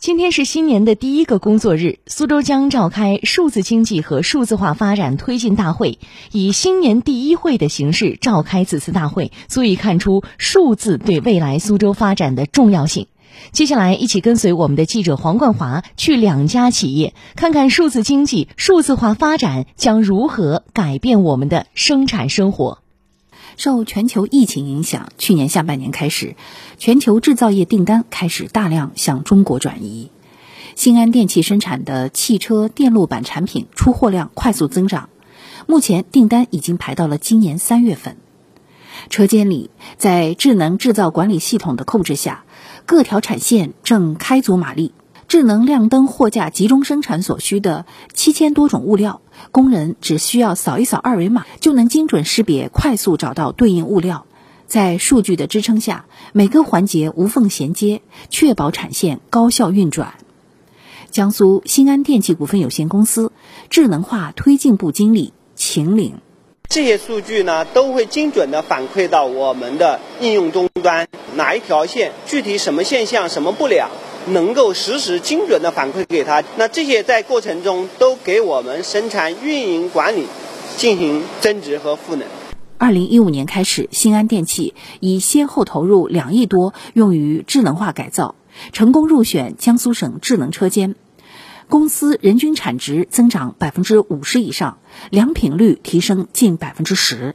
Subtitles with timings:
[0.00, 5.98] 今天是新年的第一个工作日，苏州将召开数字经济和数字化发展推进大会，
[6.32, 13.08] 以新年第一会的形式召开此次大会，足以看出数字对未来苏州发展的重要性。
[13.52, 22.78] 接下来，一起跟随我们的记者黄冠华去两家企业，看看数字经济、数字化发展将如何改变我们的生产生活。
[23.60, 26.34] 受全球疫情影响，去年下半年开始，
[26.78, 30.10] 全球制造业订单开始大量向中国转移。
[30.76, 35.10] 新安电器生产的汽车电路板产品出货量快速增长，
[35.66, 38.16] 目前订单已经排到了今年三月份。
[39.10, 39.68] 车间里，
[39.98, 42.44] 在智能制造管理系统的控制下，
[42.86, 44.92] 各条产线正开足马力。
[45.30, 49.20] 智能亮灯货架集中生产所需的七千多种物料，
[49.52, 54.26] 工人只需要扫一扫二维码，就能精准识别，快速找到对应物料。
[54.66, 60.14] 在数据的支撑下，每个环节无缝衔接，确保产线高效运转。
[61.12, 63.30] 江苏新安电器股份有限公司
[63.68, 66.14] 智能化推进部经理秦岭：
[66.68, 73.90] 这些数据呢，都会精准的反馈到我们的应用终端，哪一条线具体什么现象、什么不良。
[74.26, 80.26] 能够实时精准的反馈给他，那这些在过程中都给我们生产运营管理
[80.76, 82.26] 进行增值和赋能。
[82.78, 88.34] 二零一五年开始，新安电器已先后投入两亿多用于智能化改造，
[88.72, 90.94] 成功入选江苏省智能车间，
[91.68, 94.78] 公司人均产值增长百分之五十以上，
[95.10, 97.34] 良品率提升近百分之十。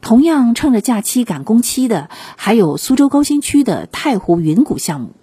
[0.00, 5.14] 同样趁着假期赶工期的，还有苏州高新区的太湖云谷项目。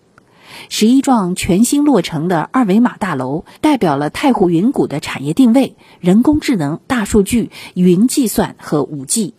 [0.69, 9.33] 十一幢全新落成的二维码大楼，代表了太湖云谷的产业定位：人工智能、大数据、云计算和五 G，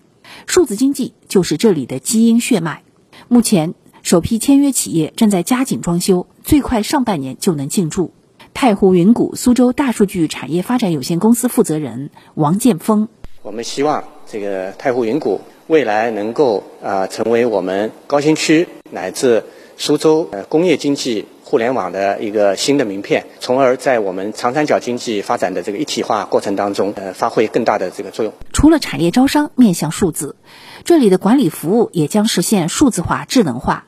[0.47, 2.83] 数字经济就是这里的基因血脉。
[3.29, 8.13] 目前，首批签约企业正在加紧装修，最快上半年就能进驻。
[8.55, 13.09] 太湖云谷苏州大数据产业发展有限公司负责人王建峰：
[13.43, 19.45] 我们希望这个太湖云谷未来能够啊，成为我们高新区乃至。
[19.79, 28.33] 苏州呃工业经济互联网的一个新的名片，从而在我们长三角经济发展的这个一体化过程当中，呃，发挥更大的这个作用。
[28.53, 30.35] 除了产业招商面向数字，
[30.85, 33.85] 这里的管理服务也将实现数字化、智能化。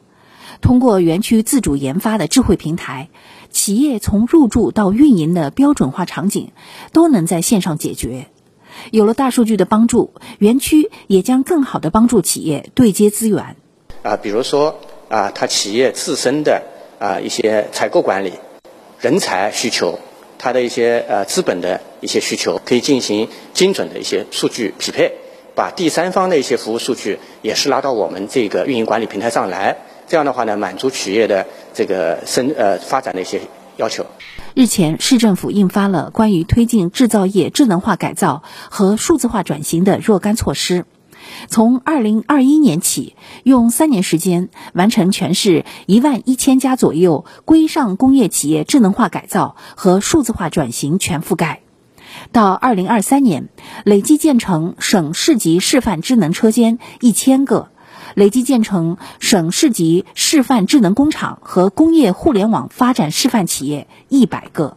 [0.61, 3.09] 通过园区自主研发的智慧平台，
[3.51, 6.53] 企业从入驻到运营的标准化场景
[6.93, 8.27] 都能在线上解决。
[8.93, 13.57] 有了大数据的帮助，园区也将更好的帮助企业对接资源。
[14.03, 14.79] 啊，比如说。
[15.09, 16.63] 啊，它企业自身的
[16.99, 18.35] 啊一些采购管理、
[19.01, 19.99] 人才需求，
[20.39, 25.13] 它的一些呃资本的一些需求，可以进行精准的一些数据匹配，
[25.55, 29.77] 把第三方的一些服务数据也是拉到我们这个运营管理平台上来。
[30.07, 33.41] 这样的话呢，满足企业的这个生呃发展的一些
[33.77, 34.07] 要求。
[34.55, 40.85] 日前，市政府印发了关于推进制造业智能化改造和数字化转型的若干措施。
[41.49, 51.61] 从二零二一年起，用三年时间完成全市一万一千家左右规上工业企业智能化改造和数字化转型全覆盖。
[52.33, 53.49] 到二零二三年，
[53.85, 57.69] 累计建成省市级示范智能车间一千个，
[58.15, 64.77] 累计建成省市级示范智能工厂和工业互联网发展示范企业一百个。